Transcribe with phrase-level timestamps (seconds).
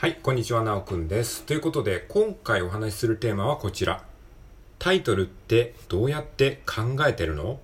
[0.00, 1.42] はい、こんにちは、なおくんです。
[1.42, 4.02] ということで、今回お話しするテーマはこちら。
[4.78, 7.60] タイトルってどうやって考えてるの？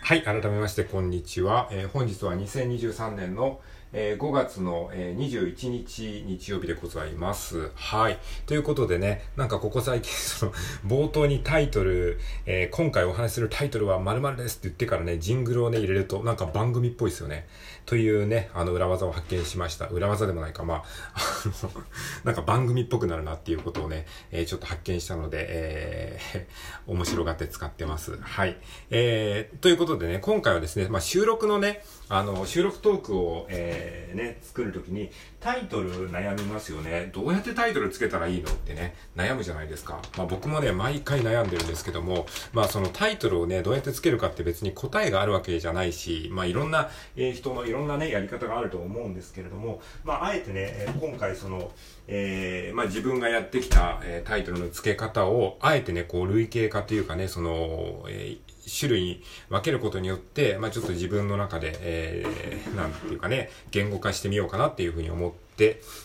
[0.00, 1.68] はい、改めまして、こんにちは。
[1.70, 3.60] えー本日は2023年の、
[3.92, 7.70] えー5月の、えー21日日曜日でございます。
[7.74, 8.18] はい。
[8.46, 10.52] ということでね、なんかここ最近、 その、
[10.86, 17.46] 冒頭にタイトル、えー今回お話しするタイトルは〇〇ですって言ってからね、ジングルをね、入れると、なんか番組っぽいですよね。
[17.86, 19.86] というね、あの、裏技を発見しました。
[19.86, 20.84] 裏技でもないか、まあ、
[21.14, 21.20] あ
[21.64, 21.72] の、
[22.24, 26.44] なんか番組っぽくなるなっていうことをね、えーちょっと発見したので、えー
[26.92, 28.18] 面白がって使ってます。
[28.20, 28.58] はい。
[28.90, 33.77] えーということでね、今回はですね、まあ、収録のね、あの、収録トークを、えー
[34.14, 37.10] ね、作るときに、タイトル悩みますよね。
[37.14, 40.02] どうやってタイトルつけたらいいのってね、悩むじゃないですか。
[40.16, 51.70] まあ、僕もね、毎回悩んでるんですけども、まあ、そのタイトルをね、どうやってつけるかって別に答えがあるわけじゃないし、まあ、いろんな、えー人のいろんなね、やり方があると思うんですけれども、まあ、あえてね、今回その、
[52.08, 65.32] えーまあ、自分がやってきた、えータイトルの付け方を、あえてね、こう、類型化というかね、その、えー種類に分けることによって、まあ、ちょっと自分の中で、えー、なんていうかね、言語化してみようかなっていうふうに思っ、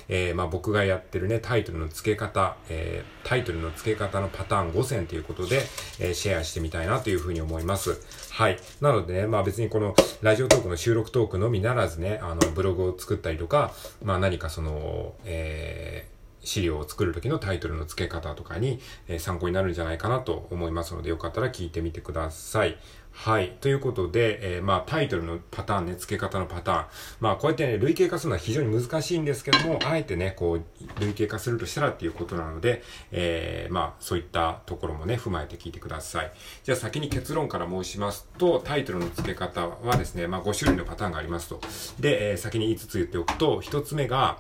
[0.09, 5.61] えーまあ、僕がやってるね、タイトルの付け方、えータイトルの付け方のパターン5選ということで、
[5.99, 8.01] えーシェアしてみたいなというふうに思います。
[8.31, 8.57] はい。
[8.81, 16.13] なのでね、まあ別にこのラジオトークの収録トークのみならずね、あの、ブログを作ったりとか、まあ何かその、えー
[16.45, 22.77] 資料を作る時のタイトルの付け方とかに、え参考になるんじゃないかなと思いますので、よかったら聞いてみてください。
[23.13, 23.51] はい。
[23.61, 26.85] ということで、えーまあタイトルのパターンね、付け方のパターン。
[27.21, 30.63] まあこうやってね、類型化するのは非常に難しいんですけども、あえてね、こう、
[30.99, 36.31] 類型化するとしたらっていうことなので、えーまあそういったところもね、踏まえて聞いてください。
[36.63, 41.61] じゃあ先に結論から申しますと、タイトルの付け方はですね、まあ5種類のパターンがありますと。
[41.99, 44.39] で、えー先に5つ言っておくと、1つ目が、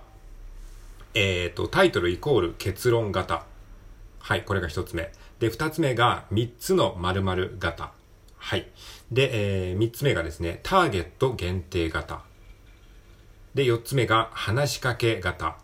[1.13, 3.45] えっ、と、タイトルイコール結論型。
[4.19, 5.11] はい、これが一つ目。
[5.39, 7.91] で、二つ目が三つの〇〇型。
[8.43, 8.67] はい。
[9.09, 12.23] で、えー、三つ目がですね、ターゲット限定型。
[13.55, 15.55] で、四つ目が話しかけ型。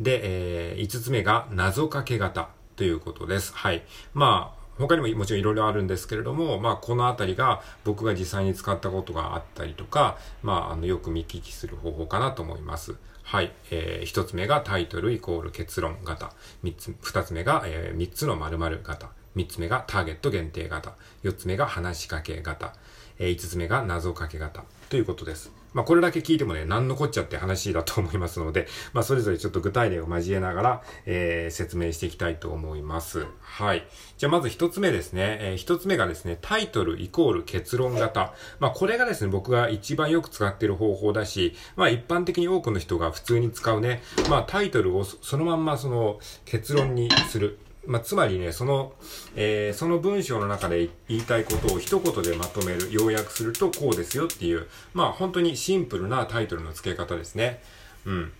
[0.00, 3.54] で、えー、五つ目が謎かけ型ということです。
[3.54, 3.84] はい。
[4.14, 12.96] まあ、他にももちろんいろいろあるんですけれども、まあ、このあたりが僕が実際に使ったことがあったりとか、まあ、あの、よく見聞きする方法かなと思います。
[13.22, 13.52] はい。
[13.70, 16.32] えー、一つ目がタイトルイコール結論型。
[16.64, 19.10] 三つ、二つ目が、えー、三つの〇〇型。
[19.34, 20.94] 三つ目がターゲット限定型。
[21.22, 22.74] 四つ目が話しかけ型。
[23.18, 24.64] えー、五つ目が謎かけ型。
[24.88, 25.52] ということです。
[25.72, 33.26] まあ、これだけ聞いてもね、何のこっちゃって話だと思いますので、 まあ、それぞれちょっと具体例を交えながら、えー、説明していきたいと思います。
[33.40, 33.86] はい。
[34.18, 35.38] じゃあ、まず一つ目ですね。
[35.40, 38.34] えー、一つ目がですね、タイトルイコール結論型。
[38.60, 47.58] まあ、これがですね、僕が一番よく使っている方法だし、まあ、一般的に多くの人が普通に使うね、まあ、タイトルをそのまんまその結論にする。
[47.86, 48.92] まあ、つまりね、その、
[49.34, 57.60] えーその文章の中で言いたいことを一言でまとめる、要約するとこうですよっていう、まあ本当にシンプルなタイトルの付け方ですね。
[58.06, 58.32] うん。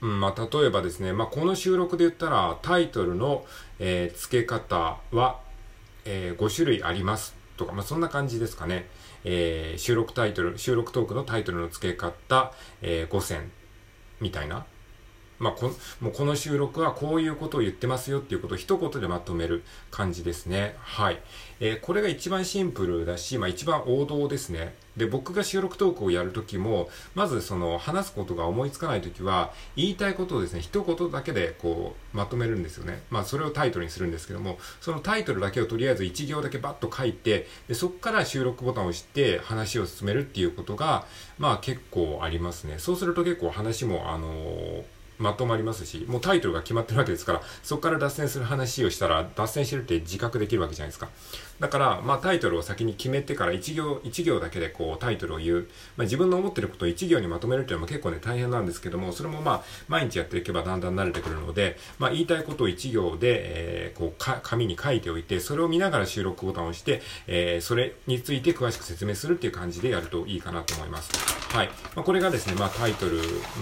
[0.00, 3.46] うん、まあ例えばですね、まあこの収録で言ったらタイトルの、
[3.78, 5.40] えー付け方は、
[6.04, 8.88] え5種類ありますとか、まあそんな感じですかね。
[9.24, 12.52] えー収録タイトル、収録トークのタイトルの付け方、
[12.82, 13.50] え5選
[14.20, 14.66] みたいな。
[15.44, 20.74] まあ、こもうこの収録はこういうことを言ってますよっていうことを一言でまとめる感じですね。
[20.78, 21.20] はい。
[21.60, 24.74] えーこれが一番シンプルだし、まあ一番王道ですね。
[24.96, 33.02] で、僕が収録トークをやるときも、まずその話すことが思いつかないときは、言いたいことをですね、一言だけでこう、まとめるんですよね。
[33.10, 41.06] まあそれをタイトルにするんですけども、そのタイトルだけをとりあえず一行だけバッと書いて、でそこから収録ボタンを押して話を進めるっていうことが、
[41.38, 42.76] まあ結構ありますね。
[42.78, 51.08] そうすると結構話も、あのーまとまりますし、もうタイトルが決まってるわけですから、そこから脱線する話をしたら、脱線してるって自覚できるわけじゃないですか。
[51.60, 55.68] だから、まあタイトルを先に決めてから一行、一行だけでこうタイトルを言う。
[55.96, 63.40] まあ自分の思ってることを一行にまとめるっていうのも結構ね大変なんですけども、それもまあ毎日やっていけばだんだん慣れてくるので、まあ言いたいことを一行で、
[63.88, 71.12] えーこうか、紙に書いておいて、それを見ながら収録ボタンを押して、えーそれについて詳しく説明するっていう感じでやるといいかなと思います。
[71.54, 71.68] はい。
[71.94, 73.18] まあこれがですね、まあタイトル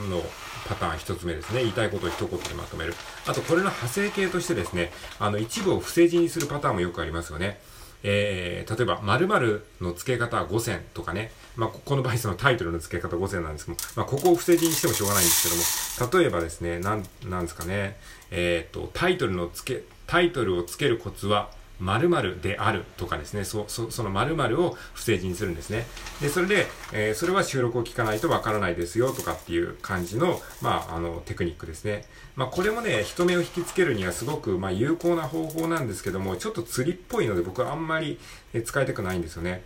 [0.08, 0.22] の
[0.66, 1.60] パターン一つ目ですですね。
[1.60, 2.94] 言いたいことを一言でまとめる。
[3.26, 7.60] あと、これの派生形としてですね、あの、一部を伏せ字にするパターンもよくありますよね。
[8.04, 11.30] えー、例えば、〇〇の付け方は5選とかね。
[11.56, 17.96] まあ、この場合そのタイトルの付け方5選なんですけども、まあ、ここを伏せ字にしてもしょうがないんですけども、例えばですね、なん、なんですかね、
[18.30, 21.50] えっ、と、タイトルの付け、タイトルを付けるコツは、
[21.82, 25.86] 〇〇であるとかですね、そ、そ、その〇〇を不正字にするんですね。
[26.20, 32.04] で、それで、えー、それは収録を聞かないとわからないですよとかっていう感じの、まあ、あの、テクニックですね。
[32.36, 38.18] まあ、これもね、人目を引きつけるにはすごく、まあ、有効な方法なんですけども、ちょっと釣りっぽいので僕はあんまり
[38.64, 39.64] 使いたくないんですよね。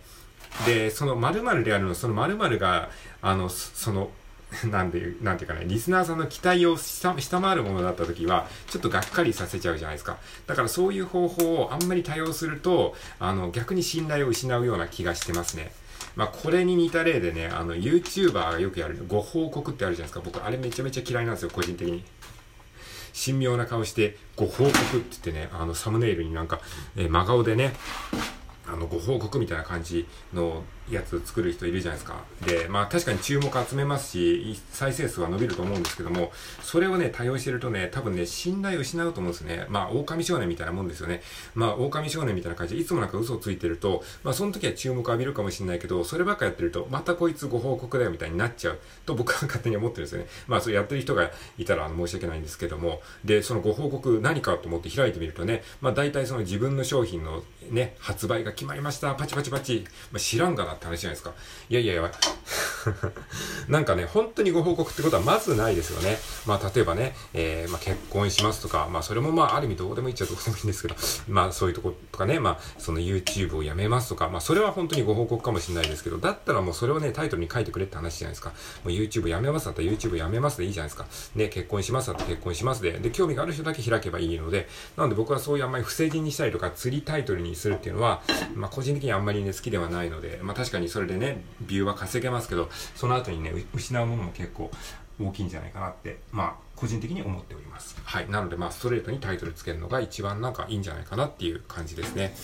[0.65, 2.89] で、その〇〇であるの、その〇〇が、
[3.21, 4.09] あの、その、
[4.71, 10.17] なんで、なんていうかね、リスナーさんの期待を下回るものだった時は、ちょっとがっかりさせちゃうじゃないですか。
[10.45, 15.71] だからそういう方法をあんまり多用すると、あの、逆に信頼を失うような気がしてますね。
[16.15, 20.21] まあ、これに似た例でね、あの、YouTuber がよくやるご報告ってあるじゃないですか。
[20.23, 22.03] 僕、あれめちゃめちゃ嫌いなんですよ、個人的に。
[23.13, 26.61] 神妙な顔して、ご報告って言ってね、あの、サムネイルになんか、
[26.95, 27.73] えー、真顔でね、
[28.67, 32.23] あの、ご報告みたいな感じのやつ作る人いるじゃないですか。
[32.45, 36.31] で、まあ確かに注目集めますし、再生数は伸びると思うんですけども、
[36.61, 39.65] それをね、多用してるとね、多分ね、信頼を失うと思うんですね。
[39.69, 41.21] まあ、狼少年みたいなもんですよね。
[41.55, 50.27] まあ、狼少年みたいな感じで、いつもなんか嘘をついてると、まあ、その時は注目浴びるかもしれないけど、そればっかやってると、またこいつご報告だよみたいになっちゃうと僕は勝手に思ってるんですよね。
[50.47, 61.33] まあ、それやってる人がいたら申し訳ないんですけども、で、そのご報告何かと思って開いてみるとね、まあ、大体その自分の商品のね、発売が決まりました、パチパチパチ、まあ、知らんがなって話じゃないですか。
[61.69, 62.11] いやいやいや、
[63.67, 66.17] なんかね、本当にご報告ってことはまずないですよね。
[66.45, 70.95] まあ、例えばね、えー、まあ、結婚しますとか、まあ、それもまあ、ある意味どうでもいいっちゃどうでもいいんですけど、
[71.27, 78.49] まあ、そういうとことかね、まあ、その YouTube をやめますとか、まあ、それは本当にご報告かもしれないですけど、だったらもうそれをね、タイトルに書いてくれって話じゃないですか。
[78.49, 81.05] もう YouTube やめますだったら YouTube やめますでいいじゃないですか。
[81.35, 88.21] ね、結婚しますだったら結婚しますで、で、興味がある人だけ開けばいいので、なので僕はそういうあんまり不正字にしたりとか、釣りタイトルにするっていうのは、
[88.55, 94.69] まあ、個人的にあんまりね、好きではないので、まあ、確かにそれでね、ビューは稼げますけど、その後にね、失うものも結構
[95.17, 97.95] 大きいんじゃないかなって、まあ、個人的に思っております。
[98.03, 98.29] はい。
[98.29, 102.35] なので、まあ、ストレートにタイトルつけるのが一番なんかいいんじゃないかなっていう感じですね。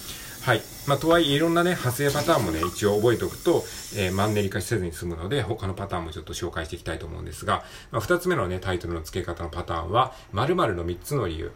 [0.42, 0.62] はい。
[0.88, 3.66] まあ、とはいえ、いろんなね、派生パターンもね、一応覚えておくと、
[3.98, 11.52] えー、マンネリ化せずに済むので、他のパターンもちょっと紹介していきたいと思うんですが、まあ、二つ目のね、タイトルの付け方のパターンは、〇〇の三つの理由。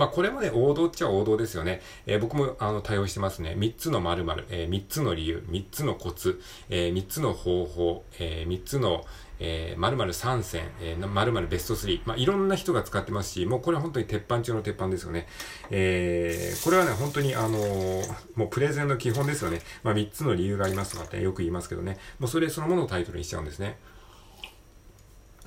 [0.00, 1.82] まあ、これもね、王道っちゃ王道ですよね。
[2.06, 3.54] えー、僕も、あの、対応してますね。
[3.58, 9.04] 3つの〇〇、えー、3つの理由、3つのコツ、えー、3つの方法、えー、3つの、
[9.40, 12.00] えー、〇〇3選、えー、〇〇ベスト3。
[12.06, 15.26] まあ、いろんな人が使ってますし、もうこれは本当に鉄板中の鉄板ですよね。
[15.70, 19.60] えー、これはね、本当にあのー、もうプレゼンの基本ですよね。
[19.82, 21.98] まあ、3つの理由がありますとかってよく言いますけどね。
[22.18, 23.76] もうそれそのものをタイトルにしちゃうんですね。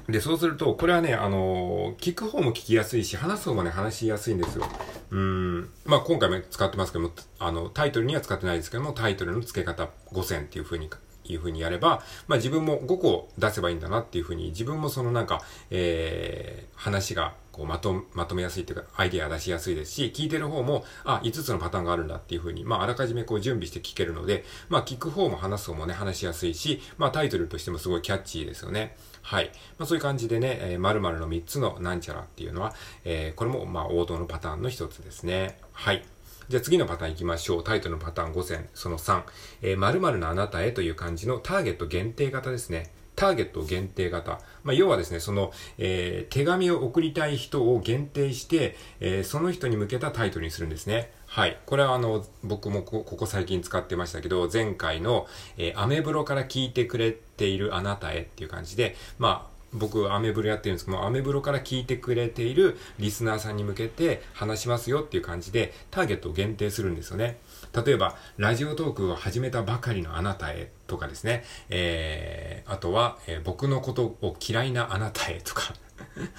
[0.10, 4.66] で、そうすると、これはね、あのー、聞く方も聞きやすいし、話す方もね、話しやすいんですよ。
[5.12, 5.70] うん。
[5.86, 10.90] まあ、今回も使ってますけども、あの、タイトルには使ってないですけども、タイトルの付け方5選っていう風に、
[11.32, 28.98] いう風にやれば、まあ自分も5個出せばいいんだなっていう風に、自分もそのなんか、えー、話がこうまと、まとめやすいというか、アイディア出しやすいですし、聞いてる方も、あ、5つのパターンがあるんだっていう風に、まあ、あらかじめこう準備して聞けるので、まあ、聞く方も話す方もね、話しやすいし、まあ、タイトルとしてもすごいキャッチーですよね。
[29.22, 29.52] はい。
[29.78, 32.74] まあ、そういう感じでね、えー、〇〇の3つのなんちゃらっていうのは、
[33.06, 35.60] えー、これも、まあ、王道のパターンの一つですね。
[35.74, 36.04] はい。
[36.50, 37.64] じゃあ次のパターン行きましょう。
[37.64, 39.24] タイトルのパターン5選、その3。
[39.62, 42.92] えー、〇〇のあなたへという感じのターゲット限定型ですね。
[43.16, 44.40] ターゲット限定型。
[44.64, 51.12] まあ、要はですね、その、えー、手紙を送りたい人を限定して、えー、その人に向けたタイトルにするんですね。
[51.28, 51.60] はい。
[51.66, 67.38] これはあの、僕もここ最近使ってましたけど、前回の、えー、アメブロから聞いてくれているあなたへっていう感じで、まあ、僕、アメブロやってるんですけども、アメブロから聞いてくれているリスナーさんに向けて話しますよっていう感じで、ターゲットを限定するんですよね。
[67.86, 71.44] 例えば、ラジオトークを始めたばかりのあなたへとかですね。
[71.70, 75.74] えー、あとは、えー、僕のことを嫌いなあなたへとか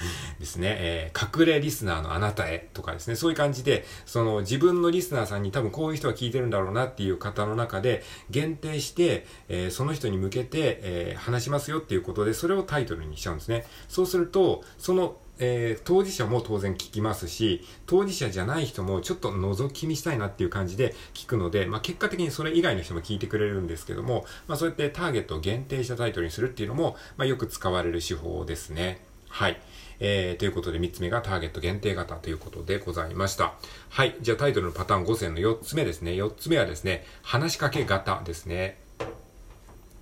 [0.38, 13.66] ですね、えー、隠れリスナーのあなたへとかですね、そういう感じで、その自分のリスナーさんに多分こういう人が聞いてるんだろうなっていう方の中で限定して、えー、その人に向けて、えー、話しますよっていうことで、それをタイトルにしちゃうんですね。
[13.88, 29.00] そうすると、そのえー、当事者も当然聞きますし、当事者じゃない人もちょっと覗き見したいなっていう感じで聞くので、まあ、結果的にそれ以外の人も聞いてくれるんですけども、まあ、そうやってターゲットを限定したタイトルにするっていうのも、まあ、よく使われる手法ですね。
[29.34, 29.60] はい。
[29.98, 33.54] えー、ということで3つ目がターゲット限定型ということでございました。
[33.88, 34.14] はい。
[34.20, 36.12] じゃあタイトルのパターン5選の4つ目ですね。
[36.12, 38.78] 4つ目はですね、話しかけ型ですね。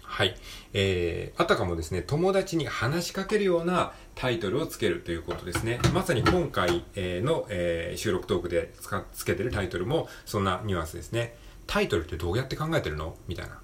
[0.03, 0.37] はい。
[0.75, 5.81] えー、あたかもですね、友達に話しかけるようなタイトルをつけるということですね。
[5.95, 11.35] まさに今回、の、えー、収録トークでつかつけてるタイトルもそんなニュアンスですね。
[11.67, 13.17] タイトルってどうやって考えてるの？
[13.29, 13.63] みたいな。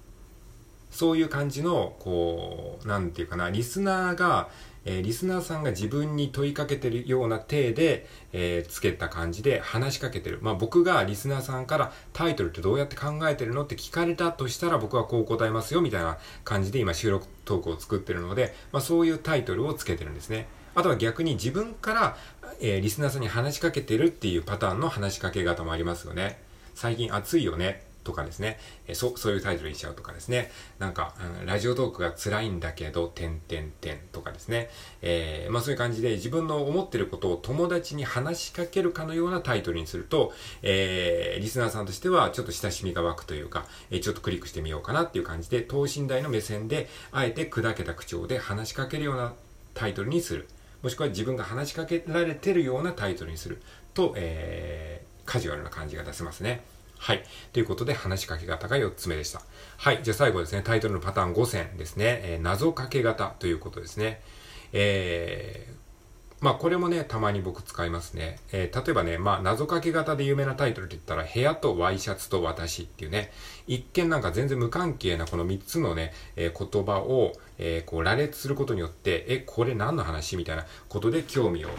[0.90, 4.48] そういう感じの、こう、なんていうかな、リスナーが、
[4.84, 10.38] えー、リスナーさんが自分に問いかけてるような体で、えー、つけた感じで話しかけてる。
[10.40, 20.46] まあ僕がリスナーさんからタイトルってどうやって考えてるのって聞かれたとしたら僕はこう答えますよみたいな感じで今収録トークを作ってるので、まあそういうタイトルをつけてるんですね。
[20.74, 22.16] あとは逆に自分から、
[22.60, 26.40] えー、リスナーさんに話しかけてるっていうパターンの話しかけ方もありますよね。
[26.74, 27.87] 最近暑いよね。
[28.04, 34.70] とかですね、えそそういうタイトルにしちゃうとかですね、なんか、あのラジオトークが辛いんだけど、てんてんてんとかですね、
[35.02, 49.34] えー、まあそういう感じで自分の思ってることを友達に話しかけるかのようなタイトルにすると、えー、リスナーさんとしてはちょっと親しみが湧くというか、えー、ちょっとクリックしてみようかなっていう感じで、等身大の目線で、あえて砕けた口調で話しかけるような
[49.74, 50.48] タイトルにする。
[50.82, 53.60] もしくは自分が話しかけられてるようなタイトルにする
[53.94, 56.62] と、えー、カジュアルな感じが出せますね。
[56.98, 57.22] はい。
[57.52, 59.40] ということで、話しかけ方が4つ目でした。
[59.76, 60.00] はい。
[60.02, 62.20] じゃあ最後ですね、タイトルのパターン5選ですね。
[62.24, 64.20] えー、謎かけ型ということですね。
[64.72, 68.38] えー、まあこれもね、たまに僕使いますね。
[68.52, 73.32] えー、例えばね、まあ謎かけ型で有名なタイトルって言ったら、部屋とワイシャツと私っていうね、
[73.66, 81.70] 一見なんか全然無関係なこの3つのね、えー、言葉を、え、こう羅列することによって、え、これ何の話みたいなことで興味を、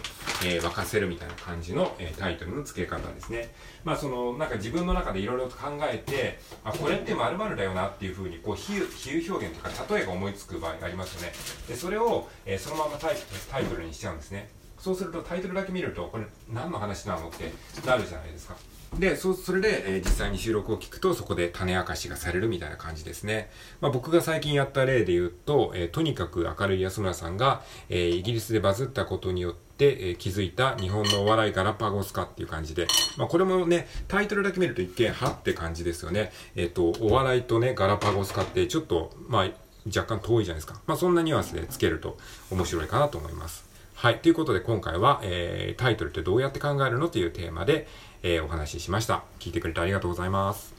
[0.46, 3.54] え湧かせるみたいな感じの、えタイトルの付け方ですね。
[3.84, 11.34] まあその、なんか自分の中でいろいろと考えて、あ、これって〇〇だよなっていうふうに、こう比喩、比喩表現とか例えが思いつく場合がありますよね。
[11.68, 13.16] で、それを、えそのままタイ
[13.52, 14.50] タイトルにしちゃうんですね。
[14.80, 17.52] そうするとタイトルだけ見るとこれ何の話なのって
[17.86, 18.56] なるじゃないですか
[18.98, 23.50] でそそれで、えー、実際に収録を聞くとそこで種明かしがされるみたいな感じですね、
[23.82, 36.34] まあ、僕が最近やった例で言うと、えー、とにかく明るい安村さんが、えー、イギリスでバズったことによってえ、気づいた日本のお笑いガラパゴス化っていう感じで、まあ、これもね、タイトルだけ見ると一見、はって感じですよね。
[36.58, 39.50] えっ、と、お笑いとね、ガラパゴス化ってちょっと、まあ、
[39.88, 40.82] 若干遠いじゃないですか。
[40.86, 42.18] まあ、そんなニュアンスでつけると
[42.52, 43.69] 面白いかなと思います。
[44.00, 44.20] はい。
[44.20, 47.86] ということで今回は、えー、タイトルってどうやって考えるのというテーマで、
[48.24, 49.26] えー、お話ししました。
[49.40, 50.79] 聞いてくれてありがとうございます。